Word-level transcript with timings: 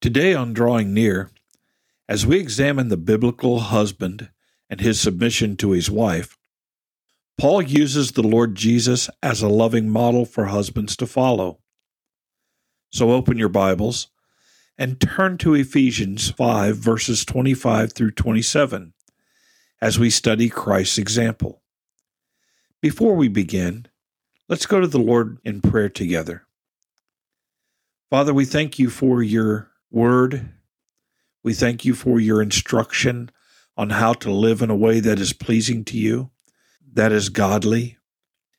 Today, 0.00 0.32
on 0.32 0.54
Drawing 0.54 0.94
Near, 0.94 1.30
as 2.08 2.24
we 2.24 2.38
examine 2.38 2.88
the 2.88 2.96
biblical 2.96 3.60
husband 3.60 4.30
and 4.70 4.80
his 4.80 4.98
submission 4.98 5.58
to 5.58 5.72
his 5.72 5.90
wife, 5.90 6.38
Paul 7.36 7.60
uses 7.60 8.12
the 8.12 8.22
Lord 8.22 8.54
Jesus 8.54 9.10
as 9.22 9.42
a 9.42 9.48
loving 9.48 9.90
model 9.90 10.24
for 10.24 10.46
husbands 10.46 10.96
to 10.96 11.06
follow. 11.06 11.58
So 12.88 13.12
open 13.12 13.36
your 13.36 13.50
Bibles 13.50 14.08
and 14.78 14.98
turn 14.98 15.36
to 15.36 15.52
Ephesians 15.52 16.30
5, 16.30 16.78
verses 16.78 17.26
25 17.26 17.92
through 17.92 18.12
27, 18.12 18.94
as 19.82 19.98
we 19.98 20.08
study 20.08 20.48
Christ's 20.48 20.96
example. 20.96 21.60
Before 22.80 23.14
we 23.14 23.28
begin, 23.28 23.86
let's 24.48 24.64
go 24.64 24.80
to 24.80 24.86
the 24.86 24.98
Lord 24.98 25.40
in 25.44 25.60
prayer 25.60 25.90
together. 25.90 26.46
Father, 28.08 28.32
we 28.32 28.46
thank 28.46 28.78
you 28.78 28.88
for 28.88 29.22
your 29.22 29.69
word. 29.90 30.50
We 31.42 31.54
thank 31.54 31.84
you 31.84 31.94
for 31.94 32.20
your 32.20 32.42
instruction 32.42 33.30
on 33.76 33.90
how 33.90 34.12
to 34.12 34.30
live 34.30 34.62
in 34.62 34.70
a 34.70 34.76
way 34.76 35.00
that 35.00 35.18
is 35.18 35.32
pleasing 35.32 35.84
to 35.86 35.96
you, 35.96 36.30
that 36.92 37.12
is 37.12 37.28
godly. 37.28 37.96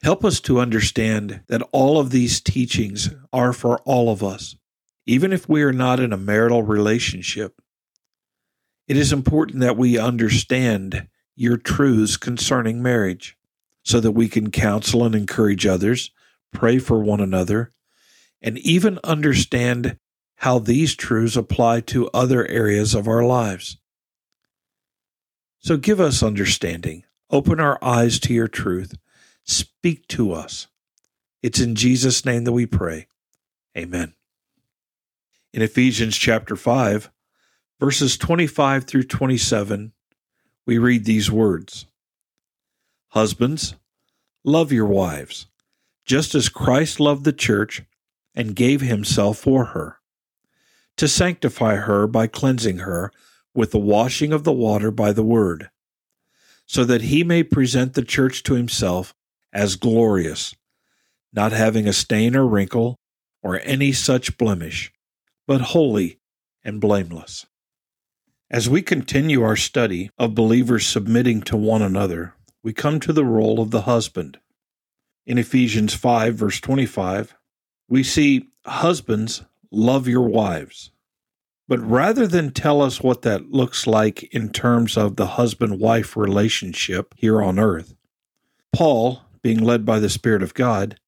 Help 0.03 0.25
us 0.25 0.39
to 0.41 0.59
understand 0.59 1.41
that 1.48 1.62
all 1.72 1.99
of 1.99 2.09
these 2.09 2.41
teachings 2.41 3.12
are 3.31 3.53
for 3.53 3.80
all 3.81 4.09
of 4.09 4.23
us, 4.23 4.55
even 5.05 5.31
if 5.31 5.48
we 5.48 5.62
are 5.62 5.73
not 5.73 5.99
in 5.99 6.12
a 6.12 6.17
marital 6.17 6.63
relationship. 6.63 7.61
It 8.88 8.98
is 8.98 9.13
important 9.13 9.59
that 9.59 9.77
we 9.77 9.98
understand 9.98 11.08
your 11.36 11.58
truths 11.58 12.17
concerning 12.17 12.81
marriage 12.81 13.38
so 13.84 14.00
that 14.00 14.11
we 14.11 14.27
can 14.27 14.52
counsel 14.52 15.03
and 15.03 15.13
encourage 15.13 15.66
others, 15.66 16.11
pray 16.52 16.80
for 16.80 17.00
one 17.00 17.20
another, 17.20 17.72
and 18.41 18.58
even 18.58 19.00
understand 19.03 19.98
how 20.41 20.58
these 20.58 20.95
truths 20.95 21.36
apply 21.36 21.80
to 21.80 22.09
other 22.16 22.48
areas 22.48 22.95
of 22.95 23.08
our 23.08 23.23
lives. 23.23 23.77
So 25.59 25.78
give 25.78 26.00
us 26.00 26.23
understanding. 26.23 27.03
Open 27.30 27.59
our 27.59 27.78
eyes 27.83 28.20
to 28.22 28.33
your 28.33 28.48
truth. 28.48 28.95
Speak 29.44 30.08
to 30.08 30.33
us. 30.33 30.66
It's 31.44 31.59
in 31.59 31.75
Jesus' 31.75 32.25
name 32.25 32.45
that 32.45 32.53
we 32.53 32.66
pray. 32.66 33.06
Amen. 33.78 34.16
In 35.53 35.61
Ephesians 35.61 36.17
chapter 36.17 36.55
5, 36.55 37.11
verses 37.80 38.17
25 38.17 38.86
through 38.86 39.03
27, 39.03 39.94
we 40.66 40.80
read 40.80 41.05
these 41.05 41.30
words 41.30 41.86
Husbands, 43.09 43.76
love 44.44 44.72
your 44.72 44.88
wives, 44.88 45.45
just 46.03 46.33
as 46.33 46.50
Christ 46.50 47.00
loved 47.00 47.26
the 47.26 47.31
church 47.31 47.83
and 48.33 48.55
gave 48.55 48.81
himself 48.81 49.38
for 49.38 49.66
her, 49.66 50.00
to 51.02 51.07
sanctify 51.07 51.77
her 51.77 52.05
by 52.05 52.27
cleansing 52.27 52.77
her 52.77 53.11
with 53.55 53.71
the 53.71 53.80
washing 53.80 54.31
of 54.31 54.44
the 54.44 54.53
water 54.53 54.91
by 54.91 55.11
the 55.11 55.23
word, 55.23 55.71
so 56.67 56.83
that 56.83 57.02
he 57.02 57.23
may 57.23 57.41
present 57.41 57.95
the 57.95 58.03
church 58.03 58.43
to 58.43 58.53
himself 58.53 59.16
as 59.52 59.75
glorious, 59.75 60.53
not 61.33 61.53
having 61.53 61.88
a 61.88 61.91
stain 61.91 62.35
or 62.35 62.45
wrinkle 62.45 62.99
or 63.41 63.59
any 63.63 63.91
such 63.91 64.38
blemish, 64.38 64.93
but 65.47 65.61
holy 65.73 66.19
and 66.63 66.80
blameless. 66.80 67.47
As 68.52 68.69
we 68.69 68.83
continue 68.83 69.41
our 69.41 69.55
study 69.55 70.11
of 70.19 70.36
believers 70.36 70.86
submitting 70.86 71.41
to 71.41 71.58
one 71.58 71.81
another, 71.81 72.36
we 72.61 72.73
come 72.73 72.99
to 72.99 73.11
the 73.11 73.25
role 73.25 73.59
of 73.59 73.71
the 73.71 73.81
husband. 73.81 74.38
In 75.25 75.39
Ephesians 75.39 75.95
5, 75.95 76.36
verse 76.36 76.59
25, 76.59 77.33
we 77.89 78.03
see 78.03 78.49
husbands 78.67 79.41
love 79.72 80.08
your 80.08 80.27
wives. 80.27 80.91
But 81.67 81.80
rather 81.80 82.27
than 82.27 82.52
tell 82.52 82.81
us 82.81 83.02
what 83.02 83.22
that 83.22 83.52
looks 83.52 83.88
like 83.88 84.23
in 84.33 84.50
terms 84.50 84.97
of 84.97 85.16
the 85.16 85.27
husband 85.27 85.80
wife 85.80 86.17
relationship 86.17 87.14
here 87.16 87.41
on 87.41 87.58
earth, 87.58 87.95
Paul, 88.73 89.21
being 89.42 89.59
led 89.59 89.86
by 89.86 89.99
the 89.99 90.09
Spirit 90.09 90.43
of 90.43 90.54
God, 90.54 90.99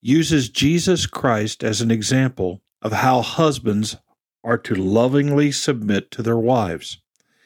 uses 0.00 0.48
Jesus 0.48 1.06
Christ 1.06 1.64
as 1.64 1.80
an 1.80 1.90
example 1.90 2.62
of 2.82 2.92
how 2.92 3.22
husbands 3.22 3.96
are 4.44 4.58
to 4.58 4.74
lovingly 4.74 5.50
submit 5.50 6.10
to 6.12 6.22
their 6.22 6.38
wives. 6.38 6.98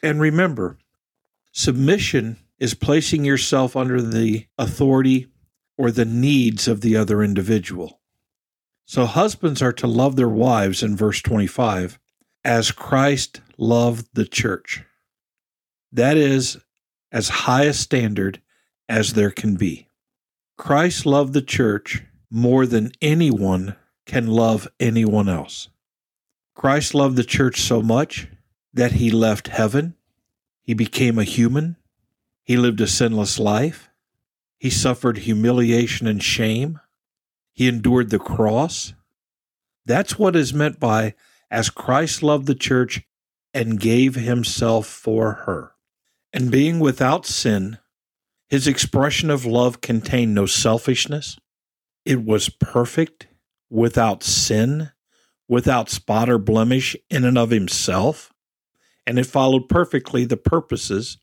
And 0.03 0.19
remember, 0.21 0.77
submission 1.51 2.37
is 2.59 2.73
placing 2.73 3.25
yourself 3.25 3.75
under 3.75 4.01
the 4.01 4.47
authority 4.57 5.27
or 5.77 5.91
the 5.91 6.05
needs 6.05 6.67
of 6.67 6.81
the 6.81 6.95
other 6.95 7.23
individual. 7.23 7.99
So 8.85 9.05
husbands 9.05 9.61
are 9.61 9.73
to 9.73 9.87
love 9.87 10.15
their 10.15 10.29
wives 10.29 10.83
in 10.83 10.95
verse 10.95 11.21
25 11.21 11.99
as 12.43 12.71
Christ 12.71 13.41
loved 13.57 14.07
the 14.13 14.25
church. 14.25 14.83
That 15.91 16.17
is 16.17 16.57
as 17.11 17.29
high 17.29 17.63
a 17.63 17.73
standard 17.73 18.41
as 18.89 19.13
there 19.13 19.31
can 19.31 19.55
be. 19.55 19.87
Christ 20.57 21.05
loved 21.05 21.33
the 21.33 21.41
church 21.41 22.03
more 22.29 22.65
than 22.65 22.91
anyone 23.01 23.75
can 24.05 24.27
love 24.27 24.67
anyone 24.79 25.29
else. 25.29 25.69
Christ 26.55 26.93
loved 26.93 27.15
the 27.15 27.23
church 27.23 27.61
so 27.61 27.81
much 27.81 28.27
that 28.73 28.93
he 28.93 29.09
left 29.11 29.47
heaven. 29.47 29.95
He 30.61 30.73
became 30.73 31.17
a 31.17 31.23
human. 31.23 31.77
He 32.43 32.57
lived 32.57 32.81
a 32.81 32.87
sinless 32.87 33.39
life. 33.39 33.89
He 34.57 34.69
suffered 34.69 35.19
humiliation 35.19 36.07
and 36.07 36.21
shame. 36.21 36.79
He 37.53 37.67
endured 37.67 38.09
the 38.09 38.19
cross. 38.19 38.93
That's 39.85 40.17
what 40.17 40.35
is 40.35 40.53
meant 40.53 40.79
by 40.79 41.13
as 41.51 41.69
Christ 41.69 42.23
loved 42.23 42.47
the 42.47 42.55
church 42.55 43.03
and 43.53 43.79
gave 43.79 44.15
himself 44.15 44.87
for 44.87 45.33
her. 45.45 45.73
And 46.33 46.51
being 46.51 46.79
without 46.79 47.27
sin, 47.27 47.77
his 48.49 48.67
expression 48.67 49.29
of 49.29 49.45
love 49.45 49.81
contained 49.81 50.33
no 50.33 50.47
selfishness. 50.47 51.37
It 52.05 52.25
was 52.25 52.49
perfect, 52.49 53.27
without 53.69 54.23
sin, 54.23 54.91
without 55.47 55.89
spot 55.89 56.29
or 56.29 56.37
blemish 56.37 56.95
in 57.09 57.23
and 57.23 57.37
of 57.37 57.51
himself, 57.51 58.33
and 59.05 59.19
it 59.19 59.25
followed 59.25 59.69
perfectly 59.69 60.25
the 60.25 60.37
purposes 60.37 61.17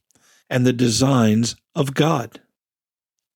and 0.48 0.64
the 0.64 0.72
designs 0.72 1.56
of 1.74 1.94
God. 1.94 2.40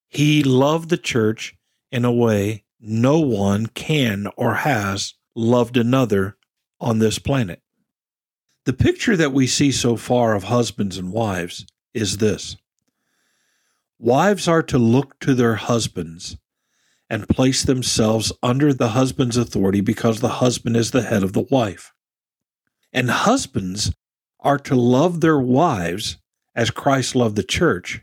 He 0.09 0.43
loved 0.43 0.91
the 0.91 0.97
church 0.97 1.57
in 1.91 2.05
a 2.05 2.13
way 2.13 2.64
no 2.85 3.19
one 3.19 3.67
can 3.67 4.29
or 4.37 4.55
has 4.55 5.15
loved 5.35 5.77
another 5.77 6.37
on 6.81 6.99
this 6.99 7.19
planet. 7.19 7.63
The 8.65 8.73
picture 8.73 9.17
that 9.17 9.33
we 9.33 9.47
see 9.47 9.73
so 9.73 9.97
far 9.97 10.35
of 10.35 10.45
husbands 10.45 10.99
and 10.99 11.13
wives 11.13 11.67
is 11.93 12.19
this 12.19 12.57
Wives 13.99 14.49
are 14.49 14.63
to 14.63 14.79
look 14.79 15.19
to 15.21 15.35
their 15.35 15.55
husbands 15.55 16.37
and 17.09 17.29
place 17.29 17.63
themselves 17.63 18.33
under 18.43 18.73
the 18.73 18.89
husband's 18.89 19.37
authority 19.37 19.81
because 19.81 20.21
the 20.21 20.29
husband 20.29 20.77
is 20.77 20.91
the 20.91 21.03
head 21.03 21.23
of 21.23 21.33
the 21.33 21.47
wife. 21.51 21.93
And 22.93 23.11
husbands 23.11 23.93
are 24.41 24.59
to 24.59 24.75
love 24.75 25.21
their 25.21 25.39
wives 25.39 26.19
as 26.55 26.71
Christ 26.71 27.15
loved 27.15 27.37
the 27.37 27.43
church 27.43 28.03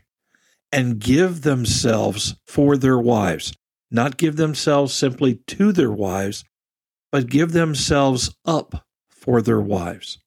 and 0.72 0.98
give 0.98 1.42
themselves 1.42 2.34
for 2.46 2.76
their 2.76 2.98
wives, 2.98 3.52
not 3.92 4.16
give 4.16 4.36
themselves 4.36 4.94
simply 4.94 5.36
to 5.46 5.72
their 5.72 5.92
wives, 5.92 6.44
but 7.10 7.28
give 7.28 7.52
themselves 7.52 8.34
up 8.44 8.86
for 9.08 9.42
their 9.42 9.60
wives. 9.60 10.18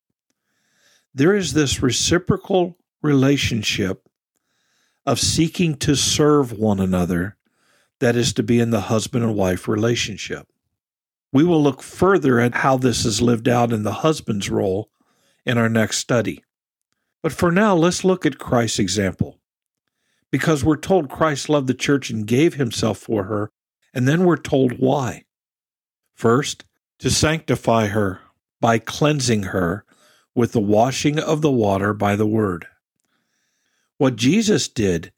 There 1.13 1.35
is 1.35 1.53
this 1.53 1.81
reciprocal 1.81 2.77
relationship 3.01 4.07
of 5.05 5.19
seeking 5.19 5.75
to 5.75 5.95
serve 5.95 6.51
one 6.51 6.79
another 6.79 7.37
that 7.99 8.15
is 8.15 8.33
to 8.33 8.43
be 8.43 8.59
in 8.59 8.71
the 8.71 8.81
husband 8.81 9.23
and 9.23 9.35
wife 9.35 9.67
relationship. 9.67 10.47
We 11.31 11.43
will 11.43 11.61
look 11.61 11.81
further 11.81 12.39
at 12.39 12.55
how 12.55 12.77
this 12.77 13.05
is 13.05 13.21
lived 13.21 13.47
out 13.47 13.71
in 13.71 13.83
the 13.83 13.91
husband's 13.91 14.49
role 14.49 14.89
in 15.45 15.57
our 15.57 15.69
next 15.69 15.97
study. 15.97 16.43
But 17.21 17.33
for 17.33 17.51
now, 17.51 17.75
let's 17.75 18.03
look 18.03 18.25
at 18.25 18.37
Christ's 18.37 18.79
example. 18.79 19.39
Because 20.31 20.63
we're 20.63 20.77
told 20.77 21.09
Christ 21.09 21.49
loved 21.49 21.67
the 21.67 21.73
church 21.73 22.09
and 22.09 22.27
gave 22.27 22.55
himself 22.55 22.97
for 22.97 23.23
her, 23.23 23.51
and 23.95 24.07
then 24.07 24.25
we're 24.25 24.37
told 24.37 24.73
why. 24.73 25.23
First, 26.13 26.65
to 26.99 27.09
sanctify 27.09 27.87
her 27.87 28.19
by 28.59 28.77
cleansing 28.77 29.43
her 29.43 29.85
with 30.35 30.51
the 30.51 30.59
washing 30.59 31.17
of 31.17 31.41
the 31.41 31.51
water 31.51 31.93
by 31.93 32.15
the 32.15 32.27
word. 32.27 32.67
What 33.97 34.17
Jesus 34.17 34.67
did 34.67 35.13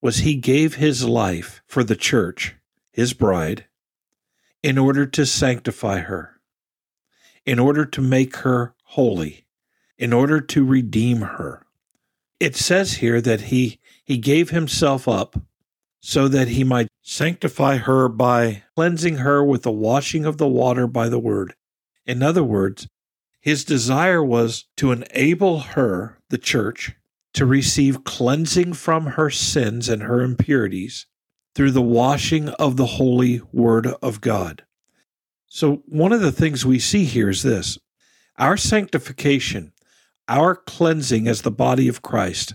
was 0.00 0.18
he 0.18 0.34
gave 0.34 0.74
his 0.74 1.04
life 1.04 1.62
for 1.66 1.84
the 1.84 1.94
church, 1.94 2.56
his 2.90 3.12
bride, 3.12 3.66
in 4.62 4.78
order 4.78 5.04
to 5.06 5.26
sanctify 5.26 6.00
her, 6.00 6.40
in 7.44 7.58
order 7.58 7.84
to 7.84 8.00
make 8.00 8.36
her 8.36 8.74
holy, 8.84 9.46
in 9.98 10.12
order 10.12 10.40
to 10.40 10.64
redeem 10.64 11.20
her. 11.20 11.66
It 12.40 12.56
says 12.56 12.94
here 12.94 13.20
that 13.20 13.42
he, 13.42 13.78
he 14.04 14.16
gave 14.16 14.50
himself 14.50 15.06
up 15.06 15.36
so 16.00 16.28
that 16.28 16.48
he 16.48 16.64
might 16.64 16.88
sanctify 17.02 17.78
her 17.78 18.08
by 18.08 18.62
cleansing 18.76 19.18
her 19.18 19.44
with 19.44 19.62
the 19.62 19.72
washing 19.72 20.24
of 20.24 20.38
the 20.38 20.48
water 20.48 20.86
by 20.86 21.08
the 21.08 21.18
word. 21.18 21.54
In 22.06 22.22
other 22.22 22.44
words, 22.44 22.88
His 23.40 23.64
desire 23.64 24.22
was 24.22 24.66
to 24.76 24.92
enable 24.92 25.60
her, 25.60 26.18
the 26.30 26.38
church, 26.38 26.92
to 27.34 27.44
receive 27.44 28.04
cleansing 28.04 28.74
from 28.74 29.06
her 29.06 29.30
sins 29.30 29.88
and 29.88 30.02
her 30.02 30.20
impurities 30.20 31.06
through 31.54 31.72
the 31.72 31.82
washing 31.82 32.48
of 32.50 32.76
the 32.76 32.86
holy 32.86 33.40
word 33.52 33.86
of 34.00 34.20
God. 34.20 34.64
So, 35.46 35.82
one 35.86 36.12
of 36.12 36.20
the 36.20 36.32
things 36.32 36.64
we 36.64 36.78
see 36.78 37.04
here 37.04 37.28
is 37.28 37.42
this 37.42 37.78
our 38.38 38.56
sanctification, 38.56 39.72
our 40.28 40.54
cleansing 40.54 41.28
as 41.28 41.42
the 41.42 41.50
body 41.50 41.88
of 41.88 42.00
Christ, 42.00 42.54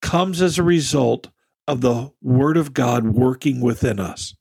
comes 0.00 0.40
as 0.40 0.58
a 0.58 0.62
result 0.62 1.28
of 1.70 1.82
the 1.82 2.10
Word 2.20 2.56
of 2.56 2.74
God 2.74 3.06
working 3.14 3.60
within 3.60 4.00
us. 4.00 4.34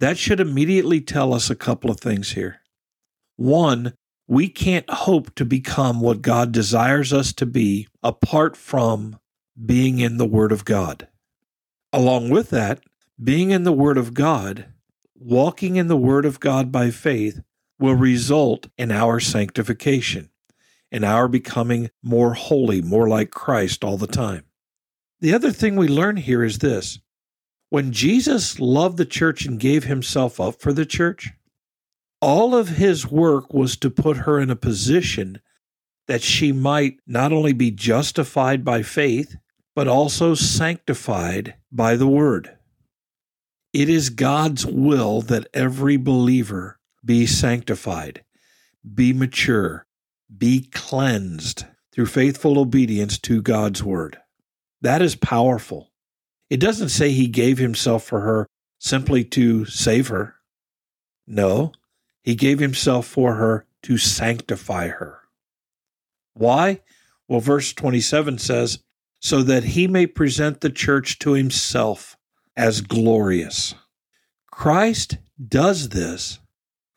That 0.00 0.18
should 0.18 0.40
immediately 0.40 1.00
tell 1.00 1.32
us 1.32 1.48
a 1.48 1.54
couple 1.54 1.92
of 1.92 2.00
things 2.00 2.32
here. 2.32 2.60
One, 3.36 3.94
we 4.26 4.48
can't 4.48 4.90
hope 4.90 5.32
to 5.36 5.44
become 5.44 6.00
what 6.00 6.22
God 6.22 6.50
desires 6.50 7.12
us 7.12 7.32
to 7.34 7.46
be 7.46 7.86
apart 8.02 8.56
from 8.56 9.20
being 9.64 10.00
in 10.00 10.16
the 10.16 10.26
Word 10.26 10.50
of 10.50 10.64
God. 10.64 11.06
Along 11.92 12.30
with 12.30 12.50
that, 12.50 12.80
being 13.22 13.52
in 13.52 13.62
the 13.62 13.72
Word 13.72 13.96
of 13.96 14.12
God, 14.12 14.66
walking 15.14 15.76
in 15.76 15.86
the 15.86 15.96
Word 15.96 16.24
of 16.24 16.40
God 16.40 16.72
by 16.72 16.90
faith, 16.90 17.40
will 17.78 17.94
result 17.94 18.66
in 18.76 18.90
our 18.90 19.20
sanctification, 19.20 20.30
in 20.90 21.04
our 21.04 21.28
becoming 21.28 21.90
more 22.02 22.34
holy, 22.34 22.82
more 22.82 23.08
like 23.08 23.30
Christ 23.30 23.84
all 23.84 23.98
the 23.98 24.08
time. 24.08 24.45
The 25.20 25.32
other 25.32 25.50
thing 25.50 25.76
we 25.76 25.88
learn 25.88 26.16
here 26.16 26.44
is 26.44 26.58
this 26.58 26.98
when 27.70 27.92
Jesus 27.92 28.60
loved 28.60 28.96
the 28.96 29.04
church 29.04 29.44
and 29.44 29.58
gave 29.58 29.84
himself 29.84 30.40
up 30.40 30.60
for 30.60 30.72
the 30.72 30.86
church, 30.86 31.32
all 32.20 32.54
of 32.54 32.68
his 32.68 33.10
work 33.10 33.52
was 33.52 33.76
to 33.78 33.90
put 33.90 34.18
her 34.18 34.38
in 34.38 34.50
a 34.50 34.56
position 34.56 35.40
that 36.06 36.22
she 36.22 36.52
might 36.52 36.98
not 37.06 37.32
only 37.32 37.52
be 37.52 37.70
justified 37.70 38.64
by 38.64 38.82
faith, 38.82 39.36
but 39.74 39.88
also 39.88 40.34
sanctified 40.34 41.54
by 41.72 41.96
the 41.96 42.06
word. 42.06 42.56
It 43.72 43.88
is 43.88 44.08
God's 44.10 44.64
will 44.64 45.20
that 45.22 45.48
every 45.52 45.96
believer 45.96 46.78
be 47.04 47.26
sanctified, 47.26 48.24
be 48.94 49.12
mature, 49.12 49.86
be 50.34 50.68
cleansed 50.72 51.64
through 51.92 52.06
faithful 52.06 52.58
obedience 52.58 53.18
to 53.18 53.42
God's 53.42 53.82
word. 53.82 54.18
That 54.80 55.02
is 55.02 55.16
powerful. 55.16 55.90
It 56.50 56.60
doesn't 56.60 56.90
say 56.90 57.10
he 57.10 57.26
gave 57.26 57.58
himself 57.58 58.04
for 58.04 58.20
her 58.20 58.46
simply 58.78 59.24
to 59.24 59.64
save 59.64 60.08
her. 60.08 60.36
No, 61.26 61.72
he 62.22 62.34
gave 62.34 62.58
himself 62.58 63.06
for 63.06 63.34
her 63.34 63.66
to 63.82 63.98
sanctify 63.98 64.88
her. 64.88 65.20
Why? 66.34 66.80
Well, 67.28 67.40
verse 67.40 67.72
27 67.72 68.38
says, 68.38 68.80
so 69.20 69.42
that 69.42 69.64
he 69.64 69.88
may 69.88 70.06
present 70.06 70.60
the 70.60 70.70
church 70.70 71.18
to 71.20 71.32
himself 71.32 72.16
as 72.56 72.80
glorious. 72.80 73.74
Christ 74.50 75.18
does 75.48 75.90
this 75.90 76.38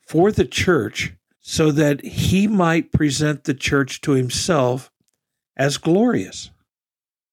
for 0.06 0.30
the 0.30 0.44
church 0.44 1.14
so 1.40 1.72
that 1.72 2.04
he 2.04 2.46
might 2.46 2.92
present 2.92 3.44
the 3.44 3.54
church 3.54 4.00
to 4.02 4.12
himself 4.12 4.90
as 5.56 5.76
glorious. 5.76 6.50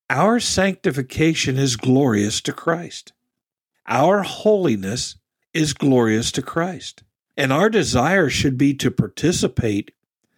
Our 0.09 0.39
sanctification 0.39 1.57
is 1.57 1.75
glorious 1.75 2.39
to 2.41 2.53
Christ. 2.53 3.11
Our 3.87 4.23
holiness 4.23 5.17
is 5.53 5.73
glorious 5.73 6.31
to 6.33 6.41
Christ. 6.41 7.03
And 7.35 7.51
our 7.51 7.69
desire 7.69 8.29
should 8.29 8.57
be 8.57 8.73
to 8.75 8.89
participate 8.89 9.91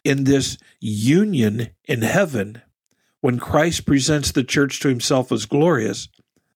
in 0.04 0.24
this 0.24 0.57
union 0.80 1.69
in 1.86 2.01
heaven 2.01 2.62
when 3.21 3.38
Christ 3.38 3.86
presents 3.86 4.31
the 4.31 4.44
church 4.44 4.80
to 4.80 4.89
himself 4.89 5.31
as 5.31 5.45
glorious 5.45 6.07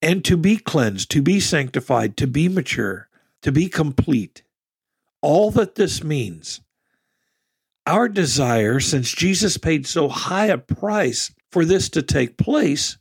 and 0.01 0.25
to 0.25 0.35
be 0.35 0.57
cleansed, 0.57 1.11
to 1.11 1.21
be 1.21 1.39
sanctified, 1.39 2.17
to 2.17 2.27
be 2.27 2.49
mature, 2.49 3.09
to 3.41 3.51
be 3.51 3.69
complete. 3.69 4.43
All 5.21 5.51
that 5.51 5.75
this 5.75 6.03
means. 6.03 6.61
Our 7.85 8.09
desire, 8.09 8.79
since 8.79 9.11
Jesus 9.11 9.57
paid 9.57 9.85
so 9.85 10.09
high 10.09 10.47
a 10.47 10.57
price 10.57 11.33
for 11.51 11.63
this 11.63 11.89
to 11.89 12.01
take 12.01 12.37
place, 12.37 12.97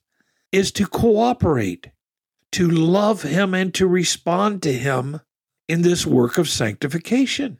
is 0.52 0.70
to 0.72 0.86
cooperate, 0.86 1.90
to 2.52 2.68
love 2.68 3.22
Him, 3.22 3.54
and 3.54 3.74
to 3.74 3.86
respond 3.86 4.62
to 4.62 4.72
Him 4.72 5.20
in 5.66 5.82
this 5.82 6.06
work 6.06 6.38
of 6.38 6.48
sanctification. 6.48 7.58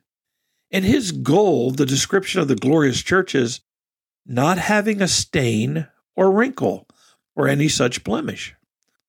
And 0.71 0.85
His 0.85 1.11
goal, 1.11 1.71
the 1.71 1.87
description 1.87 2.41
of 2.41 2.49
the 2.49 2.57
glorious 2.57 3.03
church, 3.03 3.35
is 3.35 3.61
not 4.27 4.59
having 4.59 5.01
a 5.01 5.09
stain 5.09 5.89
or 6.15 6.31
wrinkle 6.31 6.87
or 7.35 7.49
any 7.49 7.69
such 7.69 8.05
blemish. 8.05 8.55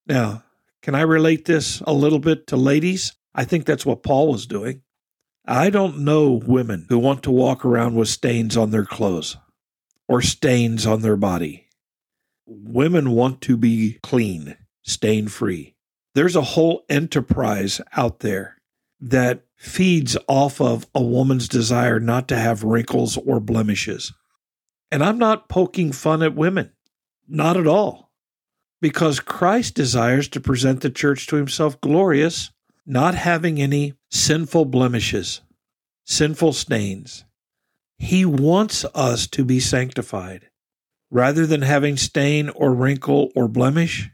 Now, 0.07 0.43
can 0.81 0.95
I 0.95 1.01
relate 1.01 1.45
this 1.45 1.81
a 1.81 1.93
little 1.93 2.19
bit 2.19 2.47
to 2.47 2.57
ladies? 2.57 3.13
I 3.35 3.45
think 3.45 3.65
that's 3.65 3.85
what 3.85 4.03
Paul 4.03 4.31
was 4.31 4.47
doing. 4.47 4.81
I 5.45 5.69
don't 5.69 5.99
know 5.99 6.31
women 6.31 6.85
who 6.87 6.97
want 6.97 7.23
to 7.23 7.31
walk 7.31 7.65
around 7.65 7.95
with 7.95 8.07
stains 8.07 8.55
on 8.55 8.71
their 8.71 8.85
clothes 8.85 9.37
or 10.07 10.21
stains 10.21 10.85
on 10.85 11.01
their 11.01 11.17
body 11.17 11.67
women 12.45 13.11
want 13.11 13.41
to 13.41 13.57
be 13.57 13.99
clean, 14.03 14.57
stain 14.81 15.27
free. 15.27 15.75
There's 16.15 16.35
a 16.35 16.41
whole 16.41 16.85
enterprise 16.89 17.81
out 17.93 18.19
there 18.19 18.57
that 18.99 19.43
feeds 19.55 20.17
off 20.27 20.61
of 20.61 20.87
a 20.93 21.01
woman's 21.01 21.47
desire 21.47 21.99
not 21.99 22.27
to 22.27 22.37
have 22.37 22.63
wrinkles 22.63 23.17
or 23.17 23.39
blemishes. 23.39 24.13
And 24.91 25.03
I'm 25.03 25.17
not 25.17 25.49
poking 25.49 25.91
fun 25.91 26.21
at 26.21 26.35
women, 26.35 26.71
not 27.27 27.57
at 27.57 27.67
all, 27.67 28.11
because 28.81 29.19
Christ 29.19 29.73
desires 29.73 30.27
to 30.29 30.39
present 30.39 30.81
the 30.81 30.89
church 30.89 31.27
to 31.27 31.37
himself 31.37 31.79
glorious, 31.81 32.51
not 32.85 33.15
having 33.15 33.59
any 33.59 33.93
sinful 34.11 34.65
blemishes, 34.65 35.41
sinful 36.05 36.53
stains. 36.53 37.25
He 37.97 38.25
wants 38.25 38.85
us 38.93 39.27
to 39.27 39.45
be 39.45 39.59
sanctified 39.59 40.49
rather 41.13 41.45
than 41.45 41.61
having 41.61 41.95
stain 41.95 42.49
or 42.49 42.73
wrinkle 42.73 43.31
or 43.35 43.47
blemish. 43.47 44.09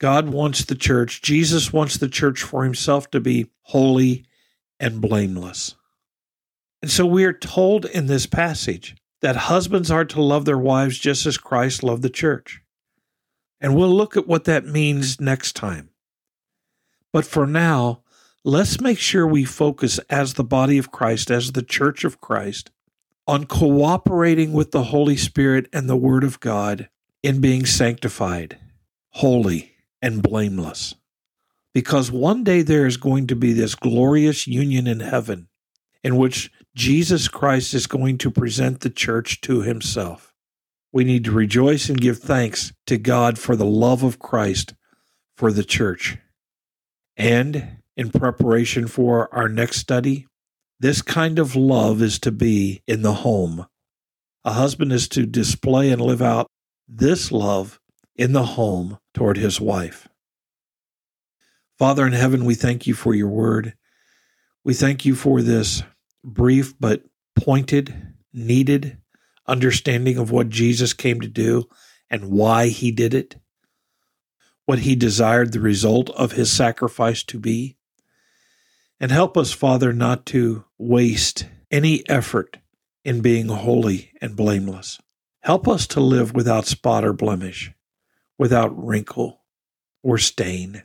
God 0.00 0.30
wants 0.30 0.64
the 0.64 0.74
church, 0.74 1.20
Jesus 1.20 1.72
wants 1.72 1.98
the 1.98 2.08
church 2.08 2.42
for 2.42 2.64
himself 2.64 3.10
to 3.10 3.20
be 3.20 3.50
holy 3.60 4.24
and 4.80 5.00
blameless. 5.00 5.76
And 6.80 6.90
so 6.90 7.04
we 7.04 7.24
are 7.24 7.34
told 7.34 7.84
in 7.84 8.06
this 8.06 8.26
passage 8.26 8.96
that 9.20 9.36
husbands 9.36 9.90
are 9.90 10.06
to 10.06 10.22
love 10.22 10.46
their 10.46 10.58
wives 10.58 10.98
just 10.98 11.26
as 11.26 11.36
Christ 11.36 11.82
loved 11.82 12.02
the 12.02 12.10
church. 12.10 12.62
And 13.60 13.76
we'll 13.76 13.94
look 13.94 14.16
at 14.16 14.26
what 14.26 14.44
that 14.44 14.66
means 14.66 15.20
next 15.20 15.54
time. 15.54 15.90
But 17.12 17.26
for 17.26 17.46
now, 17.46 18.02
let's 18.42 18.80
make 18.80 18.98
sure 18.98 19.26
we 19.26 19.44
focus 19.44 19.98
as 20.10 20.34
the 20.34 20.44
body 20.44 20.78
of 20.78 20.90
Christ, 20.90 21.30
as 21.30 21.52
the 21.52 21.62
church 21.62 22.04
of 22.04 22.20
Christ, 22.22 22.70
on 23.26 23.46
cooperating 23.46 24.52
with 24.52 24.70
the 24.70 24.84
Holy 24.84 25.16
Spirit 25.16 25.68
and 25.72 25.88
the 25.88 25.96
Word 25.96 26.24
of 26.24 26.40
God 26.40 26.88
in 27.22 27.40
being 27.40 27.64
sanctified, 27.64 28.58
holy, 29.10 29.72
and 30.02 30.22
blameless. 30.22 30.94
Because 31.72 32.12
one 32.12 32.44
day 32.44 32.62
there 32.62 32.86
is 32.86 32.96
going 32.96 33.26
to 33.28 33.36
be 33.36 33.52
this 33.52 33.74
glorious 33.74 34.46
union 34.46 34.86
in 34.86 35.00
heaven 35.00 35.48
in 36.04 36.16
which 36.16 36.52
Jesus 36.74 37.28
Christ 37.28 37.72
is 37.72 37.86
going 37.86 38.18
to 38.18 38.30
present 38.30 38.80
the 38.80 38.90
church 38.90 39.40
to 39.40 39.62
himself. 39.62 40.34
We 40.92 41.02
need 41.02 41.24
to 41.24 41.32
rejoice 41.32 41.88
and 41.88 42.00
give 42.00 42.18
thanks 42.18 42.72
to 42.86 42.98
God 42.98 43.38
for 43.38 43.56
the 43.56 43.64
love 43.64 44.02
of 44.02 44.18
Christ 44.18 44.74
for 45.36 45.50
the 45.50 45.64
church. 45.64 46.18
And 47.16 47.78
in 47.96 48.10
preparation 48.10 48.86
for 48.86 49.34
our 49.34 49.48
next 49.48 49.78
study, 49.78 50.26
this 50.80 51.02
kind 51.02 51.38
of 51.38 51.56
love 51.56 52.02
is 52.02 52.18
to 52.20 52.32
be 52.32 52.82
in 52.86 53.02
the 53.02 53.14
home. 53.14 53.66
A 54.44 54.52
husband 54.52 54.92
is 54.92 55.08
to 55.08 55.26
display 55.26 55.90
and 55.90 56.00
live 56.00 56.20
out 56.20 56.50
this 56.86 57.32
love 57.32 57.80
in 58.16 58.32
the 58.32 58.44
home 58.44 58.98
toward 59.14 59.36
his 59.36 59.60
wife. 59.60 60.08
Father 61.78 62.06
in 62.06 62.12
heaven, 62.12 62.44
we 62.44 62.54
thank 62.54 62.86
you 62.86 62.94
for 62.94 63.14
your 63.14 63.28
word. 63.28 63.74
We 64.64 64.74
thank 64.74 65.04
you 65.04 65.14
for 65.14 65.42
this 65.42 65.82
brief 66.22 66.74
but 66.78 67.04
pointed, 67.36 68.14
needed 68.32 68.98
understanding 69.46 70.18
of 70.18 70.30
what 70.30 70.48
Jesus 70.48 70.92
came 70.92 71.20
to 71.20 71.28
do 71.28 71.68
and 72.10 72.30
why 72.30 72.68
he 72.68 72.90
did 72.90 73.14
it, 73.14 73.36
what 74.66 74.80
he 74.80 74.94
desired 74.94 75.52
the 75.52 75.60
result 75.60 76.10
of 76.10 76.32
his 76.32 76.50
sacrifice 76.52 77.22
to 77.24 77.38
be. 77.38 77.76
And 79.04 79.12
help 79.12 79.36
us, 79.36 79.52
Father, 79.52 79.92
not 79.92 80.24
to 80.28 80.64
waste 80.78 81.46
any 81.70 82.08
effort 82.08 82.56
in 83.04 83.20
being 83.20 83.48
holy 83.48 84.12
and 84.18 84.34
blameless. 84.34 84.98
Help 85.42 85.68
us 85.68 85.86
to 85.88 86.00
live 86.00 86.34
without 86.34 86.64
spot 86.64 87.04
or 87.04 87.12
blemish, 87.12 87.70
without 88.38 88.72
wrinkle 88.82 89.42
or 90.02 90.16
stain. 90.16 90.84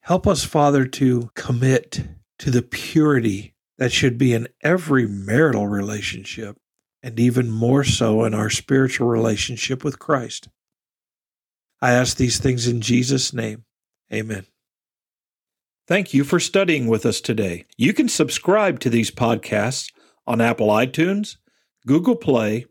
Help 0.00 0.26
us, 0.26 0.44
Father, 0.44 0.86
to 0.86 1.30
commit 1.34 2.00
to 2.38 2.50
the 2.50 2.62
purity 2.62 3.54
that 3.76 3.92
should 3.92 4.16
be 4.16 4.32
in 4.32 4.48
every 4.62 5.06
marital 5.06 5.68
relationship 5.68 6.56
and 7.02 7.20
even 7.20 7.50
more 7.50 7.84
so 7.84 8.24
in 8.24 8.32
our 8.32 8.48
spiritual 8.48 9.08
relationship 9.08 9.84
with 9.84 9.98
Christ. 9.98 10.48
I 11.82 11.92
ask 11.92 12.16
these 12.16 12.38
things 12.38 12.66
in 12.66 12.80
Jesus' 12.80 13.34
name. 13.34 13.66
Amen. 14.10 14.46
Thank 15.88 16.14
you 16.14 16.22
for 16.22 16.38
studying 16.38 16.86
with 16.86 17.04
us 17.04 17.20
today. 17.20 17.64
You 17.76 17.92
can 17.92 18.08
subscribe 18.08 18.78
to 18.80 18.90
these 18.90 19.10
podcasts 19.10 19.92
on 20.28 20.40
Apple 20.40 20.68
iTunes, 20.68 21.38
Google 21.86 22.14
Play, 22.14 22.66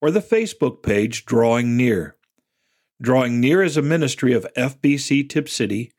or 0.00 0.10
the 0.10 0.20
Facebook 0.20 0.82
page 0.82 1.24
Drawing 1.24 1.76
Near. 1.76 2.16
Drawing 3.00 3.40
Near 3.40 3.62
is 3.62 3.76
a 3.76 3.82
ministry 3.82 4.32
of 4.32 4.52
FBC 4.56 5.28
Tipp 5.28 5.48
City, 5.48 5.92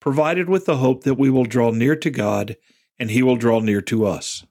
provided 0.00 0.50
with 0.50 0.66
the 0.66 0.76
hope 0.76 1.04
that 1.04 1.14
we 1.14 1.30
will 1.30 1.46
draw 1.46 1.70
near 1.70 1.96
to 1.96 2.10
God 2.10 2.56
and 2.98 3.10
He 3.10 3.22
will 3.22 3.36
draw 3.36 3.60
near 3.60 3.80
to 3.80 4.04
us. 4.04 4.44